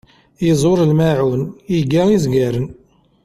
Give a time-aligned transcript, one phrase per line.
[0.45, 1.43] Yezzwer lmaεun,
[1.73, 2.67] yegga izgaren.